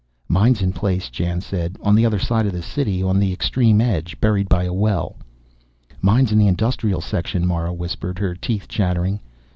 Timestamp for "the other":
1.93-2.17